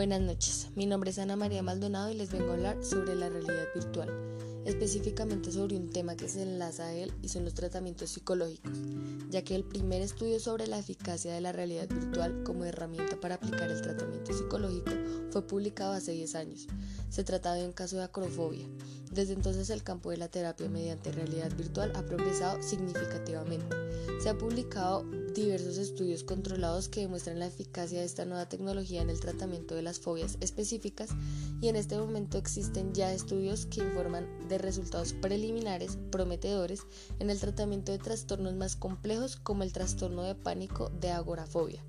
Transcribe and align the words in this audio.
Buenas 0.00 0.22
noches, 0.22 0.68
mi 0.76 0.86
nombre 0.86 1.10
es 1.10 1.18
Ana 1.18 1.36
María 1.36 1.62
Maldonado 1.62 2.10
y 2.10 2.14
les 2.14 2.32
vengo 2.32 2.48
a 2.48 2.54
hablar 2.54 2.82
sobre 2.82 3.14
la 3.14 3.28
realidad 3.28 3.66
virtual, 3.74 4.08
específicamente 4.64 5.52
sobre 5.52 5.76
un 5.76 5.90
tema 5.90 6.16
que 6.16 6.26
se 6.26 6.40
enlaza 6.40 6.86
a 6.86 6.94
él 6.94 7.12
y 7.20 7.28
son 7.28 7.44
los 7.44 7.52
tratamientos 7.52 8.08
psicológicos, 8.08 8.72
ya 9.28 9.42
que 9.42 9.54
el 9.54 9.62
primer 9.62 10.00
estudio 10.00 10.40
sobre 10.40 10.68
la 10.68 10.78
eficacia 10.78 11.34
de 11.34 11.42
la 11.42 11.52
realidad 11.52 11.86
virtual 11.86 12.44
como 12.44 12.64
herramienta 12.64 13.20
para 13.20 13.34
aplicar 13.34 13.70
el 13.70 13.82
tratamiento 13.82 14.32
psicológico 14.32 14.90
fue 15.32 15.46
publicado 15.46 15.92
hace 15.92 16.12
10 16.12 16.34
años. 16.34 16.66
Se 17.10 17.22
trataba 17.22 17.56
de 17.56 17.66
un 17.66 17.72
caso 17.72 17.96
de 17.96 18.04
acrofobia. 18.04 18.66
Desde 19.12 19.34
entonces 19.34 19.68
el 19.68 19.82
campo 19.82 20.12
de 20.12 20.16
la 20.16 20.28
terapia 20.28 20.70
mediante 20.70 21.12
realidad 21.12 21.54
virtual 21.58 21.92
ha 21.94 22.06
progresado 22.06 22.62
significativamente. 22.62 23.76
Se 24.22 24.30
ha 24.30 24.38
publicado 24.38 25.04
diversos 25.34 25.78
estudios 25.78 26.24
controlados 26.24 26.88
que 26.88 27.00
demuestran 27.00 27.38
la 27.38 27.46
eficacia 27.46 28.00
de 28.00 28.04
esta 28.04 28.24
nueva 28.24 28.48
tecnología 28.48 29.02
en 29.02 29.10
el 29.10 29.20
tratamiento 29.20 29.74
de 29.74 29.82
las 29.82 30.00
fobias 30.00 30.36
específicas 30.40 31.10
y 31.60 31.68
en 31.68 31.76
este 31.76 31.96
momento 31.96 32.38
existen 32.38 32.92
ya 32.94 33.12
estudios 33.12 33.66
que 33.66 33.80
informan 33.80 34.26
de 34.48 34.58
resultados 34.58 35.12
preliminares 35.12 35.98
prometedores 36.10 36.82
en 37.18 37.30
el 37.30 37.38
tratamiento 37.38 37.92
de 37.92 37.98
trastornos 37.98 38.54
más 38.54 38.76
complejos 38.76 39.36
como 39.36 39.62
el 39.62 39.72
trastorno 39.72 40.22
de 40.22 40.34
pánico 40.34 40.90
de 41.00 41.10
agorafobia, 41.10 41.84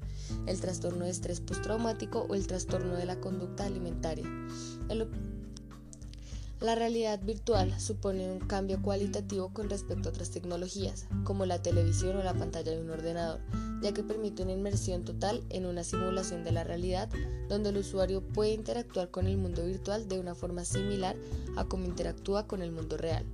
el 0.45 0.59
trastorno 0.59 1.05
de 1.05 1.11
estrés 1.11 1.41
postraumático 1.41 2.25
o 2.29 2.35
el 2.35 2.47
trastorno 2.47 2.95
de 2.95 3.05
la 3.05 3.19
conducta 3.19 3.65
alimentaria. 3.65 4.25
La 6.61 6.75
realidad 6.75 7.19
virtual 7.23 7.81
supone 7.81 8.31
un 8.31 8.37
cambio 8.37 8.83
cualitativo 8.83 9.51
con 9.51 9.67
respecto 9.67 10.07
a 10.07 10.11
otras 10.11 10.29
tecnologías, 10.29 11.07
como 11.23 11.47
la 11.47 11.59
televisión 11.59 12.17
o 12.17 12.23
la 12.23 12.35
pantalla 12.35 12.71
de 12.71 12.79
un 12.79 12.91
ordenador, 12.91 13.41
ya 13.81 13.95
que 13.95 14.03
permite 14.03 14.43
una 14.43 14.51
inmersión 14.51 15.03
total 15.03 15.43
en 15.49 15.65
una 15.65 15.83
simulación 15.83 16.43
de 16.43 16.51
la 16.51 16.63
realidad, 16.63 17.09
donde 17.49 17.69
el 17.69 17.77
usuario 17.77 18.21
puede 18.21 18.53
interactuar 18.53 19.09
con 19.09 19.25
el 19.25 19.37
mundo 19.37 19.65
virtual 19.65 20.07
de 20.07 20.19
una 20.19 20.35
forma 20.35 20.63
similar 20.63 21.15
a 21.57 21.65
como 21.65 21.85
interactúa 21.85 22.45
con 22.45 22.61
el 22.61 22.71
mundo 22.71 22.95
real. 22.95 23.25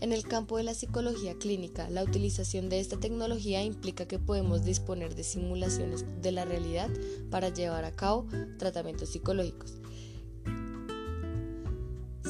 En 0.00 0.12
el 0.12 0.24
campo 0.24 0.56
de 0.56 0.64
la 0.64 0.74
psicología 0.74 1.38
clínica, 1.38 1.88
la 1.90 2.02
utilización 2.02 2.68
de 2.70 2.80
esta 2.80 2.98
tecnología 2.98 3.62
implica 3.62 4.08
que 4.08 4.18
podemos 4.18 4.64
disponer 4.64 5.14
de 5.14 5.22
simulaciones 5.22 6.04
de 6.20 6.32
la 6.32 6.44
realidad 6.44 6.90
para 7.30 7.50
llevar 7.50 7.84
a 7.84 7.92
cabo 7.92 8.26
tratamientos 8.58 9.10
psicológicos. 9.10 9.83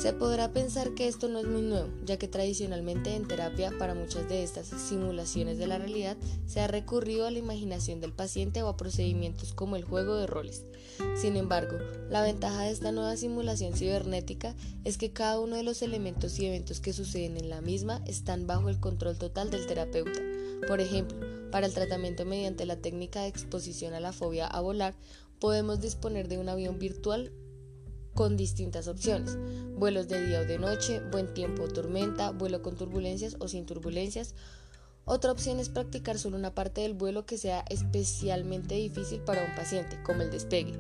Se 0.05 0.12
podrá 0.12 0.52
pensar 0.52 0.92
que 0.92 1.08
esto 1.08 1.28
no 1.28 1.38
es 1.38 1.47
muy 1.47 1.62
nuevo, 1.62 1.88
ya 2.05 2.19
que 2.19 2.28
tradicionalmente 2.28 3.16
en 3.16 3.27
terapia 3.27 3.72
para 3.78 3.94
muchas 3.94 4.28
de 4.28 4.42
estas 4.42 4.66
simulaciones 4.66 5.56
de 5.56 5.66
la 5.66 5.78
realidad 5.78 6.19
se 6.47 6.60
ha 6.60 6.66
recurrido 6.66 7.27
a 7.27 7.30
la 7.30 7.38
imaginación 7.38 8.02
del 8.02 8.12
paciente 8.12 8.62
o 8.62 8.69
a 8.69 8.77
procedimientos 8.77 9.55
como 9.55 9.77
el 9.77 9.84
juego 9.84 10.16
de 10.16 10.27
roles. 10.27 10.66
Sin 11.16 11.38
embargo, 11.38 11.78
la 12.10 12.20
ventaja 12.20 12.64
de 12.64 12.70
esta 12.72 12.92
nueva 12.92 13.16
simulación 13.16 13.72
cibernética 13.72 14.55
es 14.84 14.98
que 14.98 15.14
cada 15.14 15.41
uno 15.41 15.56
de 15.56 15.62
los 15.62 15.80
elementos 15.80 16.38
y 16.38 16.44
eventos 16.44 16.80
que 16.80 16.92
suceden 16.92 17.38
en 17.38 17.48
la 17.48 17.62
misma 17.62 18.02
están 18.06 18.47
bajo 18.47 18.69
el 18.69 18.80
control 18.80 19.16
total 19.16 19.50
del 19.50 19.66
terapeuta. 19.66 20.20
Por 20.69 20.82
ejemplo, 20.82 21.16
para 21.50 21.66
el 21.66 21.72
tratamiento 21.72 22.27
mediante 22.27 22.66
la 22.66 22.77
técnica 22.77 23.22
de 23.22 23.28
exposición 23.28 23.94
a 23.94 24.00
la 24.00 24.12
fobia 24.12 24.48
a 24.48 24.60
volar, 24.60 24.94
podemos 25.41 25.80
disponer 25.80 26.28
de 26.28 26.36
un 26.36 26.50
avión 26.50 26.78
virtual 26.78 27.32
con 28.15 28.37
distintas 28.37 28.89
opciones, 28.89 29.37
vuelos 29.77 30.09
de 30.09 30.25
día 30.27 30.41
o 30.41 30.45
de 30.45 30.59
noche, 30.59 31.01
buen 31.11 31.33
tiempo 31.34 31.65
o 31.65 31.69
tormenta, 31.69 32.31
vuelo 32.31 32.62
con 32.62 32.77
turbulencias 32.77 33.37
o 33.41 33.48
sin 33.48 33.67
turbulencias. 33.67 34.34
Otra 35.05 35.33
opción 35.33 35.61
es 35.61 35.69
practicar 35.69 36.19
solo 36.19 36.37
una 36.37 36.55
parte 36.55 36.81
del 36.81 36.95
vuelo 36.95 37.27
que 37.27 37.37
sea 37.37 37.65
especialmente 37.69 38.75
difícil 38.77 39.21
para 39.21 39.45
un 39.45 39.55
paciente, 39.55 40.03
como 40.03 40.23
el 40.23 40.31
despegue. 40.31 40.79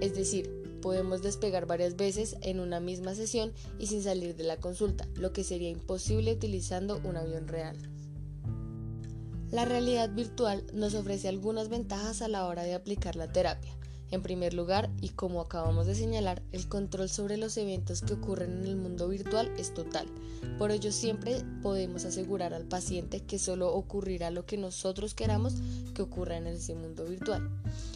Es 0.00 0.14
decir, 0.14 0.48
podemos 0.80 1.22
despegar 1.22 1.66
varias 1.66 1.96
veces 1.96 2.36
en 2.42 2.60
una 2.60 2.78
misma 2.78 3.14
sesión 3.14 3.52
y 3.78 3.86
sin 3.86 4.02
salir 4.02 4.36
de 4.36 4.44
la 4.44 4.58
consulta, 4.58 5.08
lo 5.16 5.32
que 5.32 5.42
sería 5.42 5.70
imposible 5.70 6.32
utilizando 6.32 7.00
un 7.04 7.16
avión 7.16 7.48
real. 7.48 7.76
La 9.50 9.64
realidad 9.64 10.10
virtual 10.10 10.64
nos 10.72 10.94
ofrece 10.94 11.28
algunas 11.28 11.68
ventajas 11.68 12.22
a 12.22 12.28
la 12.28 12.44
hora 12.46 12.64
de 12.64 12.74
aplicar 12.74 13.16
la 13.16 13.32
terapia. 13.32 13.76
En 14.14 14.22
primer 14.22 14.54
lugar, 14.54 14.90
y 15.00 15.08
como 15.08 15.40
acabamos 15.40 15.88
de 15.88 15.96
señalar, 15.96 16.40
el 16.52 16.68
control 16.68 17.08
sobre 17.08 17.36
los 17.36 17.56
eventos 17.56 18.00
que 18.00 18.12
ocurren 18.12 18.58
en 18.58 18.66
el 18.66 18.76
mundo 18.76 19.08
virtual 19.08 19.50
es 19.58 19.74
total. 19.74 20.06
Por 20.56 20.70
ello 20.70 20.92
siempre 20.92 21.42
podemos 21.62 22.04
asegurar 22.04 22.54
al 22.54 22.64
paciente 22.64 23.24
que 23.24 23.40
solo 23.40 23.74
ocurrirá 23.74 24.30
lo 24.30 24.46
que 24.46 24.56
nosotros 24.56 25.14
queramos 25.14 25.54
que 25.96 26.02
ocurra 26.02 26.36
en 26.36 26.46
ese 26.46 26.76
mundo 26.76 27.04
virtual. 27.06 27.50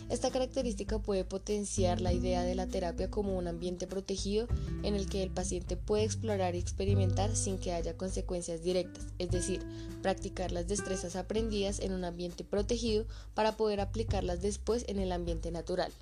Esta 0.08 0.32
característica 0.32 0.98
puede 0.98 1.24
potenciar 1.24 2.00
la 2.00 2.12
idea 2.12 2.42
de 2.42 2.56
la 2.56 2.66
terapia 2.66 3.08
como 3.08 3.38
un 3.38 3.46
ambiente 3.46 3.86
protegido 3.86 4.48
en 4.82 4.96
el 4.96 5.08
que 5.08 5.22
el 5.22 5.30
paciente 5.30 5.76
puede 5.76 6.02
explorar 6.02 6.56
y 6.56 6.58
experimentar 6.58 7.36
sin 7.36 7.58
que 7.58 7.74
haya 7.74 7.96
consecuencias 7.96 8.64
directas, 8.64 9.06
es 9.20 9.30
decir, 9.30 9.64
practicar 10.02 10.50
las 10.50 10.66
destrezas 10.66 11.14
aprendidas 11.14 11.78
en 11.78 11.92
un 11.92 12.04
ambiente 12.04 12.42
protegido 12.42 13.06
para 13.34 13.56
poder 13.56 13.80
aplicarlas 13.80 14.42
después 14.42 14.84
en 14.88 14.98
el 14.98 15.12
ambiente 15.12 15.52
natural. 15.52 15.92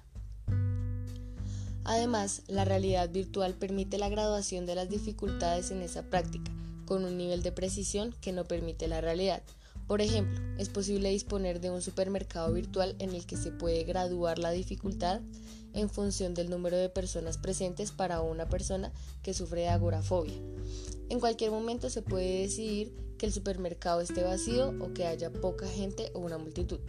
Además, 1.88 2.42
la 2.48 2.64
realidad 2.64 3.10
virtual 3.10 3.54
permite 3.54 3.96
la 3.96 4.08
graduación 4.08 4.66
de 4.66 4.74
las 4.74 4.90
dificultades 4.90 5.70
en 5.70 5.82
esa 5.82 6.02
práctica, 6.02 6.50
con 6.84 7.04
un 7.04 7.16
nivel 7.16 7.44
de 7.44 7.52
precisión 7.52 8.12
que 8.20 8.32
no 8.32 8.44
permite 8.44 8.88
la 8.88 9.00
realidad. 9.00 9.40
Por 9.86 10.00
ejemplo, 10.00 10.40
es 10.58 10.68
posible 10.68 11.10
disponer 11.10 11.60
de 11.60 11.70
un 11.70 11.80
supermercado 11.80 12.52
virtual 12.52 12.96
en 12.98 13.14
el 13.14 13.24
que 13.24 13.36
se 13.36 13.52
puede 13.52 13.84
graduar 13.84 14.40
la 14.40 14.50
dificultad 14.50 15.20
en 15.74 15.88
función 15.88 16.34
del 16.34 16.50
número 16.50 16.76
de 16.76 16.88
personas 16.88 17.38
presentes 17.38 17.92
para 17.92 18.20
una 18.20 18.48
persona 18.48 18.90
que 19.22 19.32
sufre 19.32 19.60
de 19.60 19.68
agorafobia. 19.68 20.34
En 21.08 21.20
cualquier 21.20 21.52
momento 21.52 21.88
se 21.88 22.02
puede 22.02 22.42
decidir 22.42 22.92
que 23.16 23.26
el 23.26 23.32
supermercado 23.32 24.00
esté 24.00 24.24
vacío 24.24 24.74
o 24.80 24.92
que 24.92 25.06
haya 25.06 25.30
poca 25.30 25.68
gente 25.68 26.10
o 26.14 26.18
una 26.18 26.36
multitud. 26.36 26.80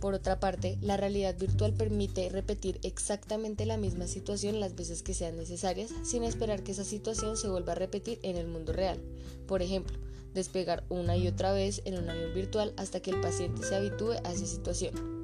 Por 0.00 0.14
otra 0.14 0.38
parte, 0.38 0.78
la 0.82 0.96
realidad 0.96 1.36
virtual 1.38 1.72
permite 1.72 2.28
repetir 2.28 2.78
exactamente 2.82 3.66
la 3.66 3.76
misma 3.76 4.06
situación 4.06 4.60
las 4.60 4.76
veces 4.76 5.02
que 5.02 5.14
sean 5.14 5.36
necesarias 5.36 5.90
sin 6.04 6.22
esperar 6.22 6.62
que 6.62 6.72
esa 6.72 6.84
situación 6.84 7.36
se 7.36 7.48
vuelva 7.48 7.72
a 7.72 7.76
repetir 7.76 8.18
en 8.22 8.36
el 8.36 8.46
mundo 8.46 8.72
real. 8.72 9.00
Por 9.46 9.62
ejemplo, 9.62 9.96
despegar 10.34 10.84
una 10.90 11.16
y 11.16 11.28
otra 11.28 11.52
vez 11.52 11.80
en 11.84 11.98
un 11.98 12.10
avión 12.10 12.34
virtual 12.34 12.74
hasta 12.76 13.00
que 13.00 13.10
el 13.10 13.20
paciente 13.20 13.62
se 13.62 13.74
habitúe 13.74 14.12
a 14.24 14.32
esa 14.32 14.46
situación. 14.46 15.15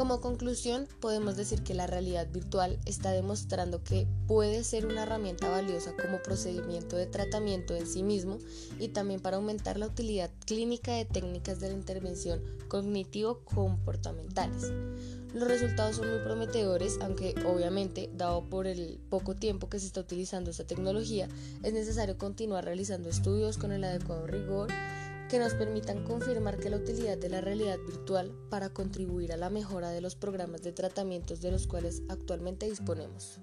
Como 0.00 0.22
conclusión, 0.22 0.88
podemos 0.98 1.36
decir 1.36 1.62
que 1.62 1.74
la 1.74 1.86
realidad 1.86 2.26
virtual 2.26 2.78
está 2.86 3.12
demostrando 3.12 3.84
que 3.84 4.06
puede 4.26 4.64
ser 4.64 4.86
una 4.86 5.02
herramienta 5.02 5.50
valiosa 5.50 5.92
como 5.94 6.22
procedimiento 6.22 6.96
de 6.96 7.04
tratamiento 7.04 7.76
en 7.76 7.86
sí 7.86 8.02
mismo 8.02 8.38
y 8.78 8.88
también 8.88 9.20
para 9.20 9.36
aumentar 9.36 9.76
la 9.76 9.88
utilidad 9.88 10.30
clínica 10.46 10.92
de 10.92 11.04
técnicas 11.04 11.60
de 11.60 11.68
la 11.68 11.74
intervención 11.74 12.40
cognitivo-comportamentales. 12.68 14.72
Los 15.34 15.46
resultados 15.46 15.96
son 15.96 16.08
muy 16.08 16.20
prometedores, 16.20 16.96
aunque 17.02 17.34
obviamente, 17.44 18.08
dado 18.16 18.48
por 18.48 18.66
el 18.66 18.98
poco 19.10 19.36
tiempo 19.36 19.68
que 19.68 19.80
se 19.80 19.86
está 19.86 20.00
utilizando 20.00 20.50
esta 20.50 20.66
tecnología, 20.66 21.28
es 21.62 21.74
necesario 21.74 22.16
continuar 22.16 22.64
realizando 22.64 23.10
estudios 23.10 23.58
con 23.58 23.70
el 23.70 23.84
adecuado 23.84 24.26
rigor 24.26 24.70
que 25.30 25.38
nos 25.38 25.54
permitan 25.54 26.02
confirmar 26.02 26.58
que 26.58 26.70
la 26.70 26.76
utilidad 26.76 27.16
de 27.16 27.28
la 27.28 27.40
realidad 27.40 27.78
virtual 27.86 28.32
para 28.50 28.70
contribuir 28.70 29.32
a 29.32 29.36
la 29.36 29.48
mejora 29.48 29.90
de 29.90 30.00
los 30.00 30.16
programas 30.16 30.62
de 30.62 30.72
tratamientos 30.72 31.40
de 31.40 31.52
los 31.52 31.68
cuales 31.68 32.02
actualmente 32.08 32.68
disponemos. 32.68 33.38